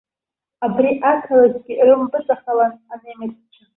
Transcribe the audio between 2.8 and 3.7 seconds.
анемеццәа.